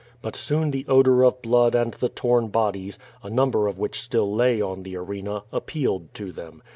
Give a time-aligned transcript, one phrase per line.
[0.23, 4.33] But soon the odor of blood and the torn bodies, a number of which still
[4.33, 6.63] lay on the arena, appealed to them.